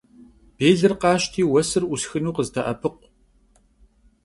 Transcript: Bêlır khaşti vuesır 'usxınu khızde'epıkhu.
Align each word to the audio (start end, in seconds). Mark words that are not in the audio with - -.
Bêlır 0.57 0.93
khaşti 1.01 1.41
vuesır 1.49 1.83
'usxınu 1.87 2.31
khızde'epıkhu. 2.35 3.07